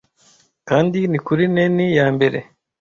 [0.69, 2.39] kandi ni kuri nenni yambere